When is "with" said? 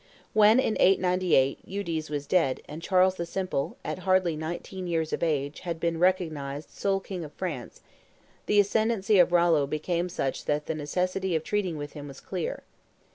11.77-11.93